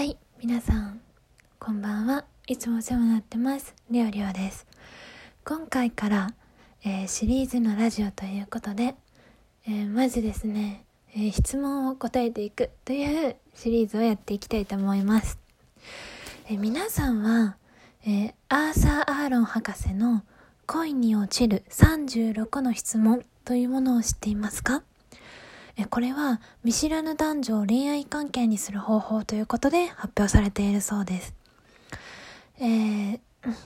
[0.00, 0.98] はい、皆さん、
[1.58, 2.24] こんばんは。
[2.46, 3.74] いつもお世話になってます。
[3.90, 4.66] りょうりょうです。
[5.44, 6.30] 今回から、
[6.82, 8.94] えーシリーズのラジオということで、
[9.66, 15.38] えーまずですね、えー質問を答えていくというシリーズをやっていきたいと思います。
[16.48, 17.58] え皆さんは、
[18.06, 20.22] えアーサー・アーロン博士の
[20.66, 24.82] 恋に落ちる36の質問というものを知っていますか？
[25.76, 31.34] えこれは見知らぬ男女を恋愛関係にする方法ということで発表されているそうです。
[32.58, 33.20] えー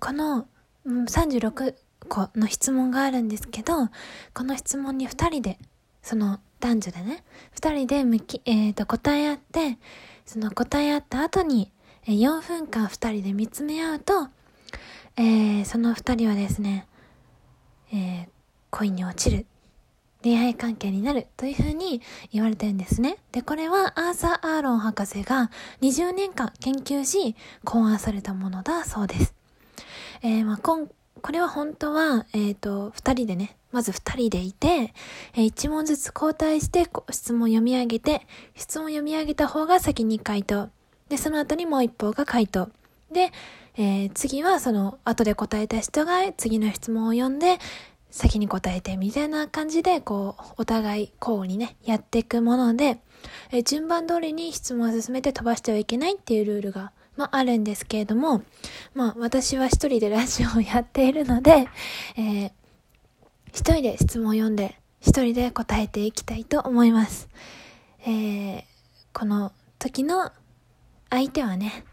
[0.00, 0.48] この
[0.84, 1.74] 36
[2.08, 3.88] 個の質問があるんですけど、
[4.34, 5.58] この質問に2人で、
[6.02, 7.22] その男女でね、
[7.54, 9.78] 2人で向き、えーと答え合って、
[10.26, 11.70] その答え合った後に、
[12.04, 14.28] え4分間2人で見つめ合うと、
[15.16, 16.88] えーその2人はですね、
[17.92, 18.28] えー
[18.70, 19.46] 恋に落ちる
[20.22, 22.02] 恋愛関係になるというふうに
[22.32, 23.16] 言われてるんですね。
[23.32, 27.34] で、これはアーサー・アーロン博士が20年間研究し
[27.64, 29.34] 考案されたものだそうです。
[30.22, 30.88] えーまあ、こん、
[31.22, 34.92] これは本当は、えっ、と、二人でね、まず二人でいて、
[35.34, 40.68] えー一問ずつ交代して質問を読み上げて、質問を読み上げた方が先に回答。
[41.08, 42.68] で、その後にもう一方が回答。
[43.10, 43.32] で、
[43.76, 47.58] えー次はその後で答えた人が次の質問を読んで、
[48.10, 52.98] 先に答えてみたいな感じで、こう、お互い交互にね、やっていくもので、
[53.52, 58.42] え順番通りに質問を進めて飛ばしてはいけないっていうルールが、まあ、あるんですけれども、
[58.94, 61.68] まあ、私は一人でラジオをやっているので、
[62.16, 62.52] えー
[63.52, 67.28] 一人で質問を読んで、一人で答えていきたいと思います。
[68.06, 68.62] えー
[69.12, 69.50] この
[69.80, 70.30] 時の
[71.10, 71.84] 相手はね、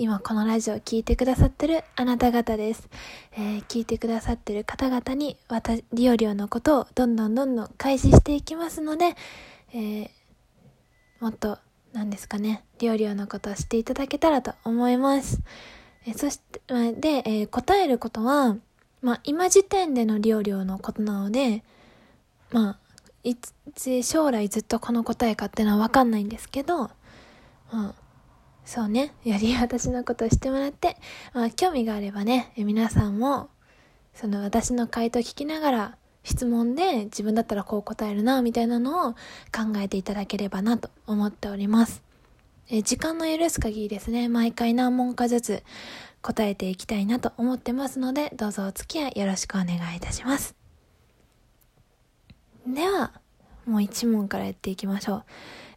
[0.00, 2.88] 今このラジオを聞いてくださってるあなた方です。
[3.32, 9.14] えー聞いてくださってる方々に、わた、リオリオのことをどんどんどんどん開示していきますので、
[9.74, 10.08] えー
[11.20, 11.58] もっと、
[11.92, 15.42] 何ですかね、リオリオのことを知っていただけたらと思います。
[16.06, 16.62] えーそして、
[16.94, 18.56] で、えー答えることは、
[19.02, 21.62] まあ、今時点でのリオリオのことなので、
[22.52, 22.78] まあ、
[23.22, 26.90] いつ、将来ずっとこの答えかっていうのはわかんないんですけど、ま
[27.72, 27.94] あ、
[28.70, 29.12] そうね。
[29.24, 30.96] より私のことを知ってもらって、
[31.34, 33.50] まあ、興味があればね、皆さんも、
[34.14, 42.04] その私の回答聞きながら、質問で自分だったらこう答えるな、みたいなのを考えていただければなと思っております。
[42.68, 45.64] え時間の許す限りですね、毎回何問かずつ
[46.22, 50.54] 答えていきたいなと思ってますので、どうぞお付き合いよろしくお願いいたします。
[52.68, 53.20] では、
[53.70, 55.24] もう1問からやっていきましょう。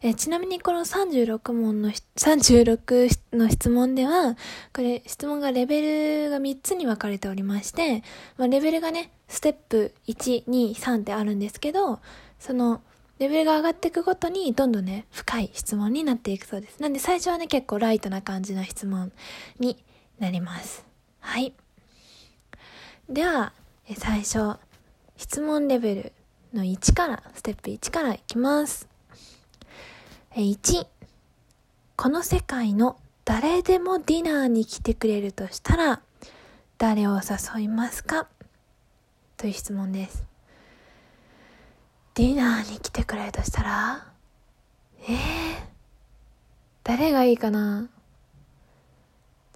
[0.02, 4.36] えちなみにこの36問の、36の質問では、
[4.74, 8.02] これ質問がレベルが3つに分かれておりまして、
[8.36, 12.00] まあ、レベルがね、ステップ1、2、3ってあるんですけど、
[12.38, 12.82] その、
[13.18, 16.82] レベルが上がっていくごとに、どんどんね、深い質問になっていくそうです。
[16.82, 19.12] なんで最初はね、結構ライトな感じの質問
[19.58, 19.82] に
[20.18, 20.84] なります。
[21.20, 21.54] はい。
[23.08, 23.52] では、
[23.88, 24.58] え最初、
[25.16, 26.12] 質問レベル
[26.54, 28.88] の1から、ステップ1からいきます。
[30.34, 30.86] 1、
[31.96, 36.00] この世界の誰でもディナーに来てくれるとしたら、
[36.78, 38.26] 誰を誘いますか？
[39.36, 40.24] という質問です。
[42.14, 44.06] ディナーに来てくれるとしたら？
[45.08, 45.16] えー、
[46.84, 47.88] 誰がいいかな？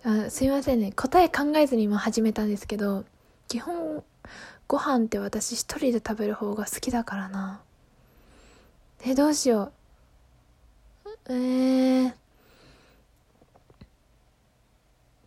[0.05, 0.93] あすいませんね。
[0.93, 3.05] 答え考えずに今始めたんですけど、
[3.49, 4.05] 基本、
[4.69, 7.63] ご飯って私一人で食べる方が好きだからな。
[9.03, 9.73] え、どうしよ
[11.07, 11.33] う。
[11.33, 12.13] えー。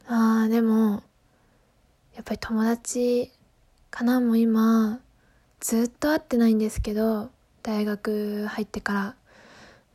[0.08, 1.02] あー、でも、
[2.16, 3.32] やっぱり友達
[3.90, 5.00] かなもう今、
[5.60, 7.32] ずっと会ってないんですけど、
[7.64, 9.16] 大学入ってから、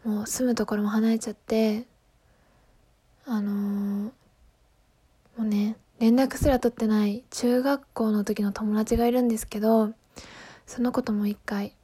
[0.05, 1.85] もう住むところも離れちゃって、
[3.27, 4.11] あのー、も
[5.39, 9.93] うね、連絡すら取ってない中学校の時の友達がいるんですけど、
[10.67, 11.75] その子とも一回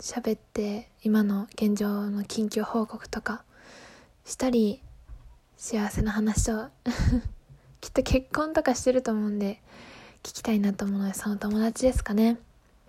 [0.00, 3.44] 喋って、今の現状の近況報告とか
[4.24, 4.80] したり、
[5.58, 6.68] 幸せな話と、
[7.82, 9.62] きっと結婚とかしてると思うんで、
[10.22, 12.38] 聞きたいなと思うので、その友達ですかね。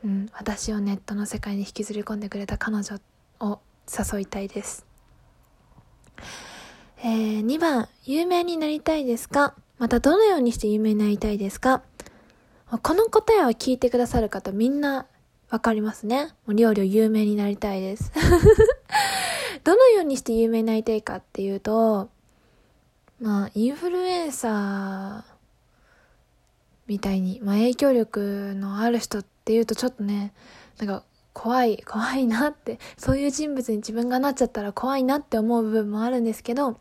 [0.06, 2.98] うん、私をネットの世界に引きずり込んでくれた彼女
[3.42, 3.60] を
[4.14, 4.86] 誘いたいです。
[7.00, 9.54] えー、2番、有名になりたいですか？
[9.78, 11.82] またどのようにして有名になりたいですか？
[12.82, 15.06] この答えを聞いてくださる方みんな
[15.50, 16.30] わかりますね。
[16.46, 18.12] もう料理を有名になりたいです。
[19.64, 22.10] どのようにして有名になりたいかっていうと、
[23.20, 25.36] まあ、インフルエンサー
[26.88, 30.34] みたいに、まあ、影響力のある人っていうとちょっとね、
[30.80, 36.80] なんか怖い、怖いなって、そういう人物に自分がなっちゃったら怖いなって思う部分もあるんですけど、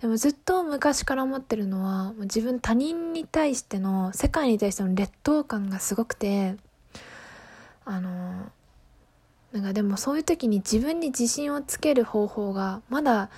[0.00, 6.56] でもずっと昔から思ってるのは自分他人に対しての世界に対しての劣等感がすごくて
[7.84, 8.50] あの
[9.52, 13.30] なんかでもそういう時に自分に自信をつける方法がまだ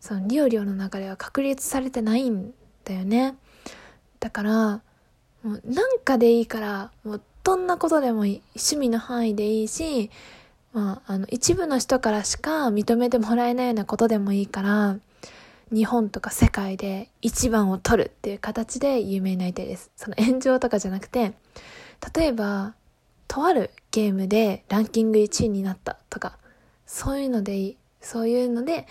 [0.00, 2.52] そのリオリオの中では確立されてないん
[2.84, 3.36] だよね。
[4.18, 4.82] だから
[5.42, 10.10] もうなんかでいいからもうどんなことでもいい趣味の範囲でいいし
[10.72, 14.98] まあ、あの一部の人からしか認めてもらえないようなことでもいいから
[15.72, 19.90] 日本とか世界で一番を取るっていう形で有名になりたいです。
[19.96, 21.32] その炎上とかじゃなくて、
[22.14, 22.74] 例えば、
[23.28, 26.38] とあるゲームでランキング1位になったとか、
[26.86, 27.76] そういうのでいい。
[28.00, 28.86] そういうので、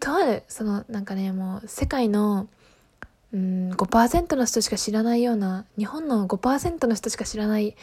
[0.00, 2.48] とある、そのなんかね、もう世界の
[3.32, 7.76] うん5%の人しか知らないような、日本の5%の人しか知らない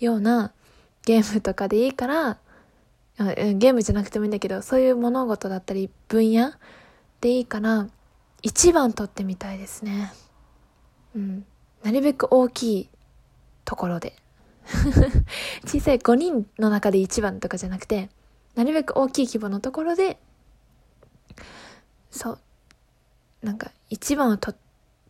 [0.00, 0.52] ような
[1.04, 2.38] ゲームとかでいいから、
[3.18, 6.52] ゲームじゃなくてもいいんだけど、そういう物事だったり分野
[7.22, 7.88] でいいから
[8.42, 10.12] 1番取ってみたいですね。
[11.14, 11.46] うん。
[11.84, 12.88] なるべく大きい
[13.64, 14.16] ところで。
[15.64, 18.10] 小さい5人の中で1番とかじゃなくて
[18.54, 20.18] なるべく大きい規模のところで
[22.10, 22.38] そう。
[23.42, 24.54] なんか1番をと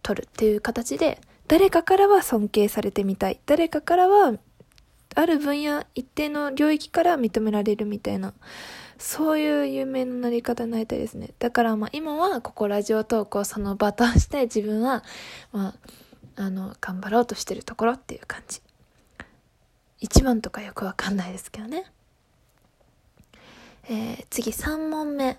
[0.03, 3.41] 取るっていう形で誰かからは尊敬されてみたい。
[3.47, 4.35] 誰かからは
[5.15, 8.33] ある分野一定の領域から認められるみたいな
[8.99, 11.31] そういう有名ななり方になりたいですね。
[11.39, 15.03] だからまあ今はここラジオトークをその場として自分は
[15.53, 15.75] ま
[16.37, 18.61] ああの頑張ろうとしてるところっていう感じ。
[20.03, 21.85] 1番とかよくわかんないですけどね。
[23.89, 25.39] えー、次3問目。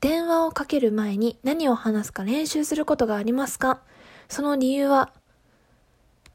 [0.00, 3.80] 電話をかける前に何を話すか練習することがありますか？
[4.28, 5.12] その理由は？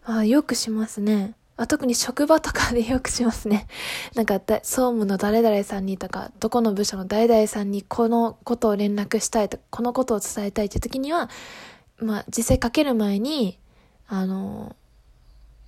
[0.03, 1.33] あよくしますね。
[1.57, 3.67] あ特に職場とかでよくしますね。
[4.15, 11.29] なんか、総務の誰々さんにとか、どこの部署の誰々さんにこのことを連絡したいとか、このことを伝えたいって時には、
[11.97, 13.57] まあ、実際かける前に、
[14.07, 14.75] あの、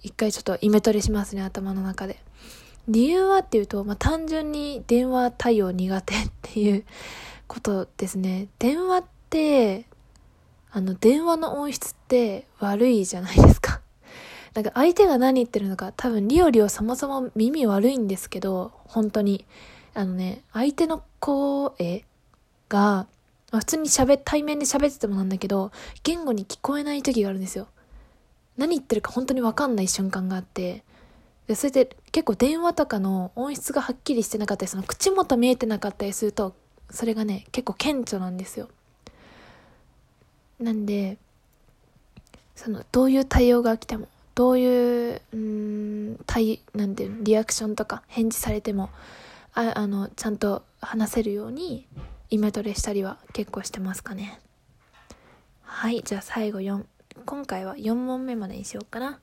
[0.04, 2.20] 一回ちょっとイメトレしますね、頭の中で。
[2.88, 6.86] 理由はっていうと、まあ、単純に電話対応苦手っていう
[7.48, 8.48] ことですね。
[8.60, 9.86] 電話って、
[10.72, 13.57] あの、電話の音質って悪いじゃないですか。
[14.58, 19.46] なんか相手が何言ってるのか、多分リオリオそもそも耳悪いんですけど、本当に。
[19.94, 22.04] あのね、相手の声
[22.68, 23.06] が、
[23.52, 25.72] ま、普通に喋、対面で喋っててもなんだけど、
[26.04, 27.68] 言語に聞こえない時があるんですよ。
[28.58, 30.84] 何言ってるか本当にわかんない瞬間があって、
[31.46, 36.56] で、それで結構電話とかの音質がはっきりしてなかったり、その口元見えてなかったりすると、
[36.90, 38.70] それがね、結構顕著なんですよ。
[40.60, 41.20] なんで、
[42.56, 48.92] その、どういう対応が来ても、どういう、うん、対、なんていうの、リアクションとか返事されても、
[49.56, 51.88] ああの、ちゃんと話せるように、
[52.30, 54.40] イメトレしたりは結構してますかね。
[55.64, 56.86] はい、じゃあ最後4。
[57.26, 59.20] 今回は4問目までにしようかな。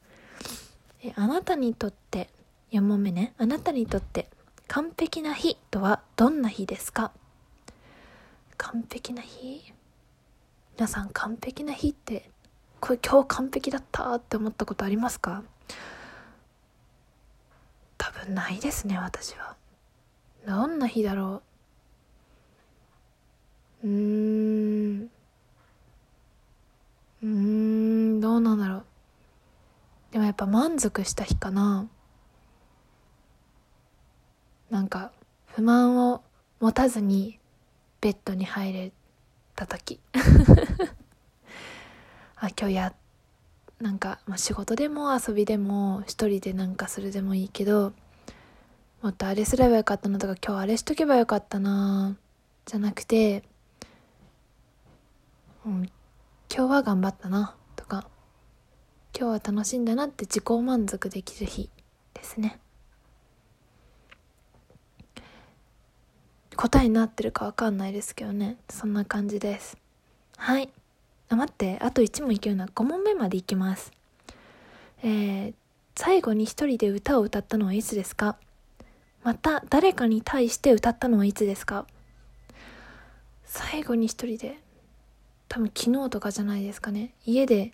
[1.01, 2.29] えあなたにとって、
[2.73, 3.35] 4問目ね。
[3.39, 4.29] あなたにとって
[4.67, 7.13] 完璧な日とはどんな日ですか？
[8.57, 9.73] 完璧な日？
[10.77, 12.33] 皆さん完璧な日って
[12.85, 15.43] これ今日完璧だったって思ったことありますか？
[17.97, 19.57] 多分ないですね私は。
[20.47, 21.41] どんな日だろ
[23.83, 23.87] う？
[23.89, 23.91] うー
[24.99, 25.11] ん。
[27.23, 28.85] うんどうなんだろう。
[30.13, 31.89] でもやっぱ満足した日かな。
[34.69, 35.11] なんか
[35.47, 36.23] 不満を
[36.61, 37.39] 持たずに
[38.03, 38.93] ベッドに入れ
[39.57, 40.01] た時。
[42.37, 42.95] あ今日や
[43.81, 47.93] なんか、まあ、仕事でも遊びでも一人でなんかするでもいいけど
[49.03, 52.17] もっとあれすればよかったなとか今日あれしとけばよかったな
[52.65, 53.43] じゃなくて、
[55.67, 55.91] うん、
[56.55, 58.07] 今日は頑張ったなとか
[59.19, 61.69] 今日は楽しんだなって自己満足できる日
[62.15, 62.59] ですね。
[66.57, 68.57] 答えになってるかわかんないですけどね。
[68.71, 69.77] そんな感じです。
[70.37, 70.71] はい。
[71.29, 72.67] あ、待って、あと1問いけるな。
[72.67, 73.93] 5問目までいきます。
[75.03, 75.55] えー、
[75.97, 78.37] 最後に一人で歌を歌ったのはいつですか？
[79.23, 81.87] また、誰かに対して歌ったのはいつですか？
[83.45, 84.59] 最後に一人で、
[85.49, 87.15] 多分昨日とかじゃないですかね。
[87.25, 87.73] 家で、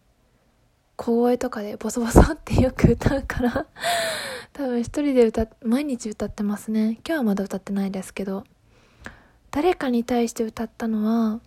[0.97, 3.67] 小声とかでボソボソってよく歌うから
[4.53, 6.99] 多分一人で歌毎日歌ってますね。
[7.07, 8.45] 今日はまだ歌ってないですけど。
[9.51, 11.41] 誰かに対して歌ったのは、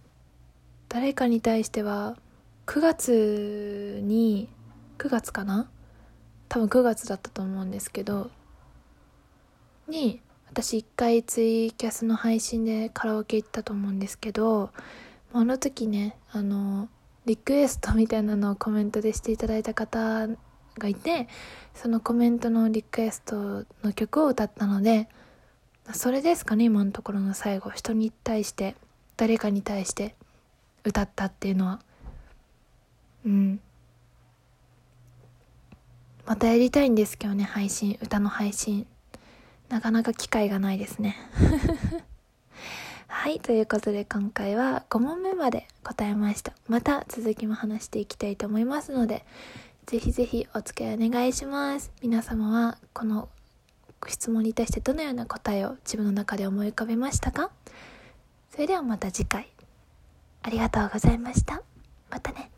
[0.94, 2.16] 誰かに対しては
[2.68, 4.48] 9月に
[5.00, 5.68] 9月かな？
[6.50, 8.30] 多分9月だったと思うんですけど
[9.88, 10.22] に
[10.52, 14.70] 私一回ツイキャスの配信でカラオケ行ったと思うんですけど
[15.34, 16.88] あの時ねあの
[17.26, 20.28] リクエストみたいなのをコメントでしていただいた方
[20.78, 21.28] がいて
[21.74, 25.10] そのコメントのリクエストの曲を歌ったので
[25.92, 27.72] それですかね今のところの最後。
[27.72, 28.76] 人に対して
[29.18, 30.16] 誰かに対して。
[30.84, 31.80] 歌ったっていうのは。
[33.26, 33.60] うん。
[36.26, 38.88] またやりたいんですけどね配信歌の配信。
[39.70, 41.16] なかなか機会がないですね。
[43.08, 46.54] はいということで今回は5問目まで答えました。
[46.68, 49.26] また続きも話していきたいと思いますので
[49.86, 51.92] ぜひぜひお付き合いお願いします。
[52.02, 53.30] 皆様はこの
[54.08, 57.52] 質問に対してどのような答えを自分の中で思い浮かべましたか？
[58.52, 59.53] それではまた次回。
[60.44, 61.62] ありがとうございました。
[62.10, 62.52] またね。